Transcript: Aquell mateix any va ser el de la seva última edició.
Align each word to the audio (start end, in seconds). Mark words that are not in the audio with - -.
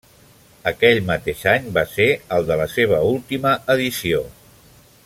Aquell 0.69 1.01
mateix 1.09 1.43
any 1.51 1.67
va 1.75 1.83
ser 1.91 2.09
el 2.39 2.49
de 2.49 2.59
la 2.63 2.67
seva 2.77 3.03
última 3.13 3.55
edició. 3.77 4.25